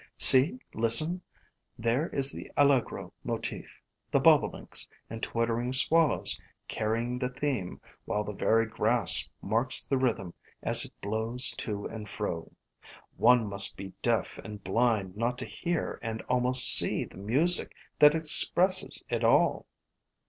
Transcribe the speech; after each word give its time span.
See— 0.17 0.57
listen! 0.73 1.21
there 1.77 2.09
is 2.09 2.31
the 2.31 2.51
Allegro 2.57 3.13
motif, 3.23 3.79
the 4.09 4.19
bobolinks 4.19 4.89
and 5.11 5.21
twittering 5.21 5.73
swallows 5.73 6.41
carrying 6.67 7.19
the 7.19 7.29
theme, 7.29 7.79
while 8.05 8.23
the 8.23 8.33
very 8.33 8.65
grass 8.65 9.29
marks 9.43 9.85
the 9.85 9.99
rhythm 9.99 10.33
as 10.63 10.85
it 10.85 11.01
blows 11.01 11.51
to 11.57 11.85
and 11.85 12.09
fro. 12.09 12.51
One 13.17 13.45
must 13.45 13.77
be 13.77 13.93
deaf 14.01 14.39
and 14.39 14.63
blind 14.63 15.17
not 15.17 15.37
to 15.37 15.45
hear 15.45 15.99
and 16.01 16.23
al 16.27 16.39
most 16.39 16.67
see 16.67 17.05
the 17.05 17.17
music 17.17 17.71
that 17.99 18.15
expresses 18.15 19.03
it 19.07 19.23
all." 19.23 19.67